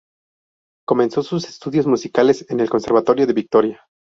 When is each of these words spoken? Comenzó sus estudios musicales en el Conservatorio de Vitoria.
Comenzó 0.87 1.21
sus 1.21 1.47
estudios 1.47 1.85
musicales 1.85 2.47
en 2.49 2.59
el 2.59 2.71
Conservatorio 2.71 3.27
de 3.27 3.33
Vitoria. 3.33 3.83